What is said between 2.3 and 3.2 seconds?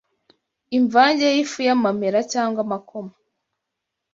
cyangwa amakoma